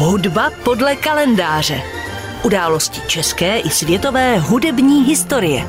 Hudba 0.00 0.50
podle 0.64 0.96
kalendáře. 0.96 1.82
Události 2.44 3.00
české 3.06 3.58
i 3.58 3.70
světové 3.70 4.38
hudební 4.38 5.04
historie. 5.04 5.68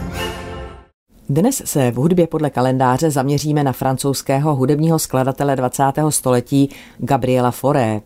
Dnes 1.30 1.62
se 1.66 1.92
v 1.92 1.96
hudbě 1.96 2.28
podle 2.28 2.50
kalendáře 2.50 3.12
zaměříme 3.12 3.64
na 3.64 3.72
francouzského 3.72 4.56
hudebního 4.56 5.00
skladatele 5.00 5.56
20. 5.56 5.84
století 6.10 6.70
Gabriela 6.98 7.52
Fauré. 7.52 8.02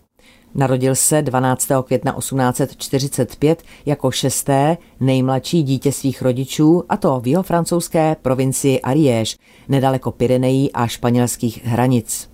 Narodil 0.56 0.96
se 0.96 1.22
12. 1.22 1.68
května 1.86 2.16
1845 2.20 3.64
jako 3.86 4.12
šesté 4.12 4.78
nejmladší 5.00 5.64
dítě 5.64 5.92
svých 5.92 6.22
rodičů, 6.22 6.84
a 6.90 6.98
to 6.98 7.20
v 7.20 7.28
jeho 7.28 7.44
francouzské 7.44 8.16
provincii 8.22 8.80
Ariège, 8.82 9.38
nedaleko 9.70 10.12
Pyrenejí 10.12 10.72
a 10.72 10.88
španělských 10.88 11.66
hranic. 11.66 12.33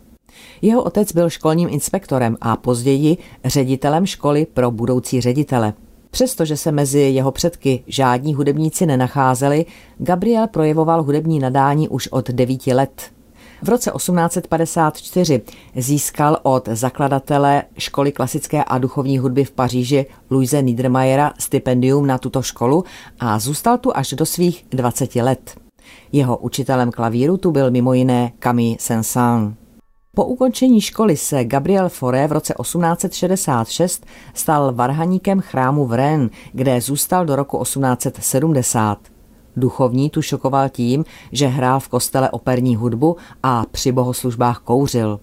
Jeho 0.62 0.84
otec 0.84 1.12
byl 1.12 1.30
školním 1.30 1.70
inspektorem 1.70 2.38
a 2.42 2.56
později 2.56 3.18
ředitelem 3.46 4.06
školy 4.06 4.48
pro 4.54 4.72
budoucí 4.72 5.22
ředitele. 5.22 5.74
Přestože 6.12 6.58
se 6.58 6.72
mezi 6.72 7.00
jeho 7.00 7.32
předky 7.32 7.84
žádní 7.88 8.34
hudebníci 8.34 8.86
nenacházeli, 8.86 9.66
Gabriel 9.98 10.48
projevoval 10.48 11.04
hudební 11.04 11.40
nadání 11.40 11.90
už 11.90 12.08
od 12.08 12.30
devíti 12.30 12.74
let. 12.74 13.12
V 13.62 13.70
roce 13.70 13.92
1854 13.96 15.42
získal 15.76 16.38
od 16.44 16.68
zakladatele 16.68 17.64
školy 17.78 18.12
klasické 18.12 18.64
a 18.64 18.78
duchovní 18.78 19.18
hudby 19.18 19.44
v 19.44 19.52
Paříži 19.52 20.06
Louise 20.30 20.62
Niedermayera 20.62 21.34
stipendium 21.40 22.08
na 22.08 22.18
tuto 22.18 22.42
školu 22.42 22.84
a 23.20 23.40
zůstal 23.40 23.78
tu 23.78 23.98
až 23.98 24.14
do 24.14 24.26
svých 24.26 24.66
20 24.70 25.16
let. 25.16 25.56
Jeho 26.12 26.38
učitelem 26.38 26.92
klavíru 26.92 27.38
tu 27.38 27.52
byl 27.52 27.72
mimo 27.72 27.94
jiné 27.94 28.32
Camille 28.40 28.78
Saint-Saëns. 28.80 29.54
Po 30.16 30.26
ukončení 30.26 30.82
školy 30.82 31.18
se 31.18 31.44
Gabriel 31.44 31.90
Fauré 31.90 32.28
v 32.28 32.32
roce 32.32 32.54
1866 32.62 34.06
stal 34.34 34.74
varhaníkem 34.74 35.42
chrámu 35.42 35.86
v 35.86 35.94
Rennes, 35.94 36.32
kde 36.54 36.82
zůstal 36.82 37.26
do 37.26 37.36
roku 37.36 37.64
1870. 37.64 38.98
Duchovní 39.56 40.10
tu 40.10 40.22
šokoval 40.22 40.70
tím, 40.70 41.06
že 41.32 41.48
hrál 41.48 41.80
v 41.80 41.88
kostele 41.88 42.30
operní 42.30 42.76
hudbu 42.76 43.18
a 43.44 43.64
při 43.72 43.92
bohoslužbách 43.92 44.60
kouřil. 44.60 45.20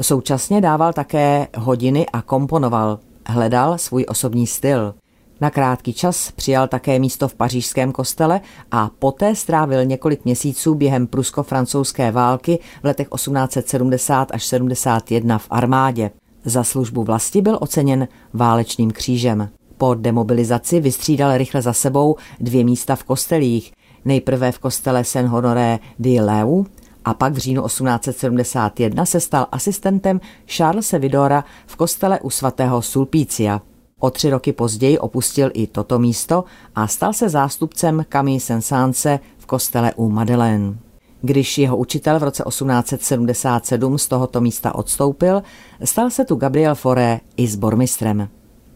Současně 0.00 0.60
dával 0.60 0.92
také 0.92 1.48
hodiny 1.56 2.06
a 2.12 2.22
komponoval. 2.22 2.98
Hledal 3.26 3.78
svůj 3.78 4.06
osobní 4.08 4.46
styl. 4.46 4.94
Na 5.40 5.50
krátký 5.50 5.92
čas 5.92 6.30
přijal 6.30 6.68
také 6.68 6.98
místo 6.98 7.28
v 7.28 7.34
pařížském 7.34 7.92
kostele 7.92 8.40
a 8.70 8.90
poté 8.98 9.34
strávil 9.34 9.84
několik 9.84 10.24
měsíců 10.24 10.74
během 10.74 11.06
prusko-francouzské 11.06 12.12
války 12.12 12.58
v 12.82 12.84
letech 12.84 13.08
1870 13.14 14.28
až 14.32 14.44
71 14.44 15.38
v 15.38 15.46
armádě. 15.50 16.10
Za 16.44 16.64
službu 16.64 17.04
vlasti 17.04 17.42
byl 17.42 17.58
oceněn 17.60 18.08
válečným 18.32 18.90
křížem. 18.90 19.48
Po 19.78 19.94
demobilizaci 19.94 20.80
vystřídal 20.80 21.36
rychle 21.36 21.62
za 21.62 21.72
sebou 21.72 22.16
dvě 22.40 22.64
místa 22.64 22.96
v 22.96 23.04
kostelích. 23.04 23.72
Nejprve 24.04 24.52
v 24.52 24.58
kostele 24.58 25.04
Saint-Honoré 25.04 25.78
de 25.98 26.22
Leu 26.22 26.64
a 27.04 27.14
pak 27.14 27.32
v 27.32 27.36
říjnu 27.36 27.66
1871 27.66 29.06
se 29.06 29.20
stal 29.20 29.46
asistentem 29.52 30.20
Charlesa 30.46 30.98
Vidora 30.98 31.44
v 31.66 31.76
kostele 31.76 32.20
u 32.20 32.30
svatého 32.30 32.82
Sulpícia. 32.82 33.60
O 34.00 34.10
tři 34.10 34.30
roky 34.30 34.52
později 34.52 34.98
opustil 34.98 35.50
i 35.54 35.66
toto 35.66 35.98
místo 35.98 36.44
a 36.74 36.86
stal 36.86 37.12
se 37.12 37.28
zástupcem 37.28 38.04
Camille 38.08 38.40
saint 38.60 38.96
v 39.38 39.46
kostele 39.46 39.92
u 39.96 40.08
Madeleine. 40.08 40.74
Když 41.22 41.58
jeho 41.58 41.76
učitel 41.76 42.18
v 42.18 42.22
roce 42.22 42.42
1877 42.48 43.98
z 43.98 44.08
tohoto 44.08 44.40
místa 44.40 44.74
odstoupil, 44.74 45.42
stal 45.84 46.10
se 46.10 46.24
tu 46.24 46.34
Gabriel 46.34 46.74
Fauré 46.74 47.20
i 47.36 47.46
s 47.46 47.56
bormistrem. 47.56 48.28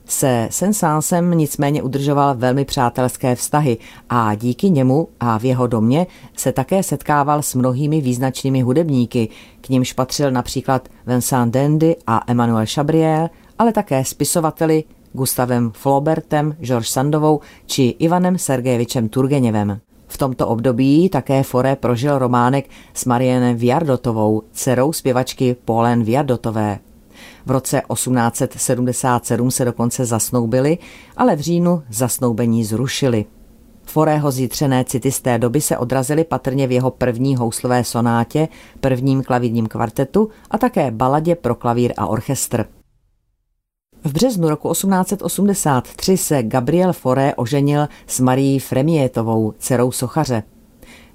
Se 0.07 0.49
Sensánsem 0.51 1.31
nicméně 1.31 1.83
udržoval 1.83 2.35
velmi 2.35 2.65
přátelské 2.65 3.35
vztahy 3.35 3.79
a 4.09 4.35
díky 4.35 4.71
němu 4.71 5.09
a 5.21 5.39
v 5.39 5.45
jeho 5.45 5.67
domě 5.67 6.07
se 6.37 6.53
také 6.53 6.83
setkával 6.83 7.43
s 7.43 7.55
mnohými 7.55 8.01
význačnými 8.01 8.61
hudebníky, 8.61 9.29
k 9.61 9.69
nímž 9.69 9.93
patřil 9.93 10.31
například 10.31 10.89
Vincent 11.07 11.55
Dendy 11.55 11.97
a 12.07 12.21
Emmanuel 12.27 12.67
Chabrier, 12.75 13.31
ale 13.59 13.73
také 13.73 14.05
spisovateli 14.05 14.85
Gustavem 15.17 15.71
Flaubertem, 15.75 16.57
George 16.61 16.89
Sandovou 16.89 17.41
či 17.67 17.83
Ivanem 17.99 18.39
Sergejevičem 18.39 19.09
Turgeněvem. 19.09 19.81
V 20.07 20.19
tomto 20.19 20.49
období 20.49 21.09
také 21.09 21.43
Fore 21.43 21.77
prožil 21.77 22.19
románek 22.19 22.71
s 22.95 23.05
Marianne 23.05 23.55
Viardotovou, 23.55 24.43
dcerou 24.53 24.93
zpěvačky 24.93 25.57
Paulen 25.65 26.05
Viardotové. 26.05 26.79
V 27.47 27.51
roce 27.51 27.83
1877 27.93 29.51
se 29.51 29.65
dokonce 29.65 30.05
zasnoubili, 30.05 30.79
ale 31.17 31.37
v 31.37 31.41
říjnu 31.41 31.83
zasnoubení 31.91 32.65
zrušili. 32.65 33.25
Forého 33.87 34.31
zítřené 34.31 34.85
city 34.85 35.13
z 35.13 35.21
té 35.21 35.39
doby 35.39 35.61
se 35.61 35.79
odrazily 35.79 36.25
patrně 36.25 36.67
v 36.67 36.73
jeho 36.73 36.91
první 36.91 37.37
houslové 37.37 37.85
sonátě, 37.85 38.49
prvním 38.81 39.23
klavírním 39.23 39.67
kvartetu 39.67 40.29
a 40.51 40.59
také 40.59 40.91
baladě 40.91 41.35
pro 41.35 41.55
klavír 41.55 41.93
a 41.97 42.07
orchestr. 42.07 42.67
V 44.05 44.13
březnu 44.13 44.49
roku 44.49 44.73
1883 44.73 46.17
se 46.17 46.43
Gabriel 46.43 46.93
Foré 46.93 47.35
oženil 47.35 47.89
s 48.07 48.21
Marí 48.21 48.59
Fremietovou, 48.59 49.55
dcerou 49.59 49.93
sochaře. 49.93 50.43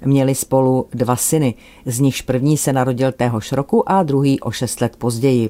Měli 0.05 0.35
spolu 0.35 0.87
dva 0.91 1.15
syny, 1.15 1.53
z 1.85 1.99
nichž 1.99 2.21
první 2.21 2.57
se 2.57 2.73
narodil 2.73 3.11
téhož 3.11 3.51
roku 3.51 3.89
a 3.89 4.03
druhý 4.03 4.39
o 4.39 4.51
šest 4.51 4.81
let 4.81 4.95
později. 4.95 5.49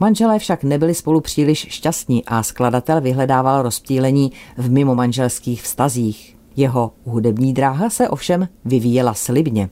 Manželé 0.00 0.38
však 0.38 0.64
nebyli 0.64 0.94
spolu 0.94 1.20
příliš 1.20 1.66
šťastní 1.70 2.24
a 2.24 2.42
skladatel 2.42 3.00
vyhledával 3.00 3.62
rozptýlení 3.62 4.32
v 4.56 4.70
mimo 4.70 4.94
manželských 4.94 5.62
vztazích. 5.62 6.36
Jeho 6.56 6.92
hudební 7.04 7.52
dráha 7.52 7.90
se 7.90 8.08
ovšem 8.08 8.48
vyvíjela 8.64 9.14
slibně. 9.14 9.70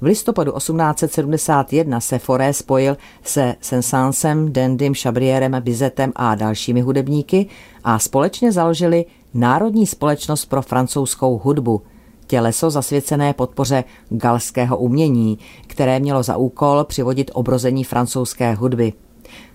V 0.00 0.04
listopadu 0.04 0.52
1871 0.52 2.00
se 2.00 2.18
Foré 2.18 2.52
spojil 2.52 2.96
se 3.22 3.54
Sensansem, 3.60 4.52
Dendym, 4.52 4.94
Chabrierem, 4.94 5.56
Bizetem 5.60 6.12
a 6.16 6.34
dalšími 6.34 6.80
hudebníky 6.80 7.46
a 7.84 7.98
společně 7.98 8.52
založili 8.52 9.04
Národní 9.34 9.86
společnost 9.86 10.44
pro 10.44 10.62
francouzskou 10.62 11.38
hudbu, 11.38 11.82
těleso 12.26 12.70
zasvěcené 12.70 13.32
podpoře 13.32 13.84
galského 14.08 14.78
umění, 14.78 15.38
které 15.66 16.00
mělo 16.00 16.22
za 16.22 16.36
úkol 16.36 16.84
přivodit 16.84 17.30
obrození 17.34 17.84
francouzské 17.84 18.54
hudby. 18.54 18.92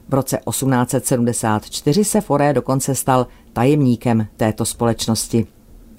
V 0.09 0.13
roce 0.13 0.39
1874 0.49 2.03
se 2.03 2.21
Foré 2.21 2.53
dokonce 2.53 2.95
stal 2.95 3.27
tajemníkem 3.53 4.27
této 4.37 4.65
společnosti. 4.65 5.47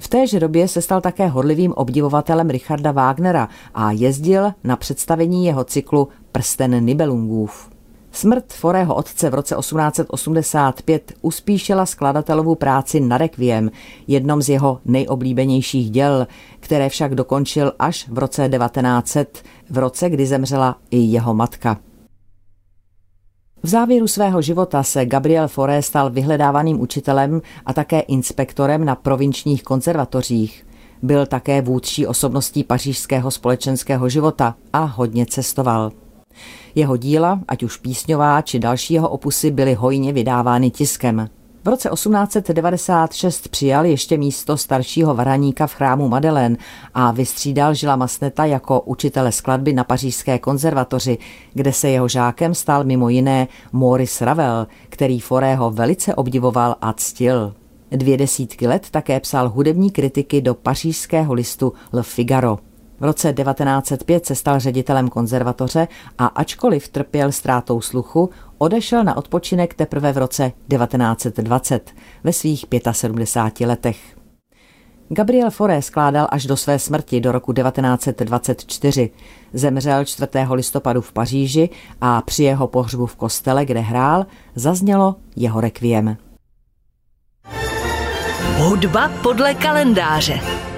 V 0.03 0.09
téže 0.09 0.41
době 0.41 0.69
se 0.69 0.83
stal 0.83 1.01
také 1.01 1.27
horlivým 1.27 1.73
obdivovatelem 1.73 2.51
Richarda 2.51 2.93
Wagnera 2.93 3.49
a 3.75 3.93
jezdil 3.93 4.53
na 4.65 4.77
představení 4.77 5.47
jeho 5.47 5.65
cyklu 5.65 6.09
Prsten 6.33 6.85
Nibelungův. 6.85 7.71
Smrt 8.13 8.53
Forého 8.53 8.95
otce 8.95 9.31
v 9.31 9.35
roce 9.35 9.55
1885 9.55 11.13
uspíšila 11.21 11.87
skladatelovu 11.87 12.55
práci 12.55 13.01
na 13.01 13.19
Requiem, 13.19 13.71
jednom 14.07 14.43
z 14.43 14.49
jeho 14.49 14.81
nejoblíbenějších 14.85 15.91
děl, 15.91 16.27
které 16.61 16.89
však 16.89 17.15
dokončil 17.15 17.73
až 17.79 18.09
v 18.09 18.19
roce 18.19 18.49
1900, 18.49 19.43
v 19.71 19.79
roce, 19.79 20.11
kdy 20.11 20.27
zemřela 20.27 20.77
i 20.91 20.99
jeho 20.99 21.35
matka. 21.35 21.79
V 23.65 23.69
závěru 23.69 24.07
svého 24.07 24.43
života 24.43 24.83
se 24.83 25.07
Gabriel 25.07 25.49
Fauré 25.49 25.83
stal 25.83 26.11
vyhledávaným 26.11 26.81
učitelem 26.81 27.43
a 27.67 27.73
také 27.73 28.01
inspektorem 28.01 28.85
na 28.85 28.95
provinčních 28.95 29.63
konzervatořích. 29.63 30.67
Byl 31.03 31.27
také 31.27 31.63
vůdčí 31.63 32.07
osobností 32.07 32.65
pařížského 32.65 33.31
společenského 33.31 34.09
života 34.09 34.55
a 34.73 34.79
hodně 34.79 35.27
cestoval. 35.27 35.93
Jeho 36.75 36.97
díla, 36.97 37.41
ať 37.49 37.63
už 37.63 37.77
písňová 37.77 38.43
či 38.43 38.59
další 38.59 38.95
jeho 38.95 39.09
opusy, 39.09 39.51
byly 39.51 39.75
hojně 39.75 40.13
vydávány 40.13 40.71
tiskem. 40.71 41.29
V 41.65 41.69
roce 41.69 41.89
1896 41.89 43.49
přijal 43.49 43.85
ještě 43.87 44.19
místo 44.19 44.57
staršího 44.57 45.15
varhaníka 45.15 45.67
v 45.67 45.75
chrámu 45.75 46.09
Madeleine 46.09 46.57
a 46.95 47.11
vystřídal 47.11 47.75
Žila 47.75 47.97
Masneta 47.97 48.45
jako 48.45 48.81
učitele 48.81 49.33
skladby 49.33 49.73
na 49.73 49.85
pařížské 49.85 50.39
konzervatoři, 50.39 51.19
kde 51.55 51.73
se 51.73 51.89
jeho 51.89 52.09
žákem 52.09 52.55
stal 52.55 52.85
mimo 52.85 53.09
jiné 53.09 53.49
Maurice 53.73 54.25
Ravel, 54.25 54.67
který 54.89 55.21
Forého 55.21 55.71
velice 55.71 56.15
obdivoval 56.15 56.77
a 56.81 56.93
ctil. 56.93 57.55
Dvě 57.91 58.17
desítky 58.17 58.67
let 58.67 58.87
také 58.91 59.21
psal 59.21 59.49
hudební 59.49 59.91
kritiky 59.91 60.41
do 60.41 60.55
pařížského 60.55 61.35
listu 61.35 61.73
Le 61.93 62.03
Figaro. 62.03 62.59
V 63.03 63.05
roce 63.05 63.33
1905 63.33 64.27
se 64.27 64.35
stal 64.35 64.61
ředitelem 64.61 65.09
konzervatoře 65.09 65.89
a 66.19 66.27
ačkoliv 66.27 66.89
trpěl 66.89 67.33
ztrátou 67.33 67.81
sluchu, 67.81 68.31
odešel 68.59 69.05
na 69.05 69.17
odpočinek 69.17 69.75
teprve 69.75 70.13
v 70.13 70.19
roce 70.19 70.53
1920 70.69 71.91
ve 72.25 72.33
svých 72.33 72.65
75 72.93 73.67
letech. 73.67 73.99
Gabriel 75.09 75.51
Fauré 75.51 75.83
skládal 75.83 76.29
až 76.31 76.47
do 76.47 76.57
své 76.57 76.79
smrti 76.79 77.21
do 77.21 77.33
roku 77.33 77.53
1924. 77.53 79.11
Zemřel 79.53 80.05
4. 80.05 80.29
listopadu 80.53 81.01
v 81.01 81.13
Paříži 81.13 81.71
a 82.01 82.23
při 82.23 82.43
jeho 82.43 82.69
pohřbu 82.69 83.07
v 83.07 83.17
kostele, 83.17 83.65
kde 83.65 83.81
hrál, 83.81 84.27
zaznělo 84.55 85.17
jeho 85.37 85.61
rekviem. 85.61 86.17
Hudba 88.57 89.11
podle 89.23 89.55
kalendáře. 89.55 90.72